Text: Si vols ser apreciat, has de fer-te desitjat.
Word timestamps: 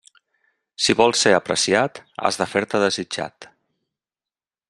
Si 0.85 0.95
vols 1.01 1.19
ser 1.25 1.33
apreciat, 1.39 2.01
has 2.25 2.41
de 2.43 2.49
fer-te 2.55 2.83
desitjat. 2.85 3.51